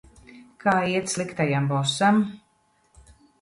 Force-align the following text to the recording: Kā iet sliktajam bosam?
Kā 0.63 0.71
iet 0.93 1.11
sliktajam 1.13 1.67
bosam? 1.73 2.19